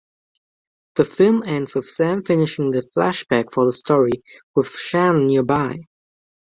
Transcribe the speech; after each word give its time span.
The 0.95 1.05
film 1.05 1.43
ends 1.45 1.75
with 1.75 1.87
Sam 1.87 2.23
finishing 2.23 2.71
the 2.71 2.81
flashback 2.97 3.53
for 3.53 3.65
the 3.65 3.71
story, 3.71 4.23
with 4.55 4.69
Shannon 4.69 5.27
nearby. 5.27 5.77